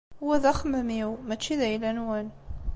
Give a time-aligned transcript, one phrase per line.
[0.25, 2.27] Wa d axemmem-iw mačči d ayla-nwen.